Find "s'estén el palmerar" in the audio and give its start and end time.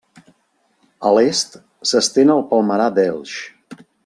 1.91-2.93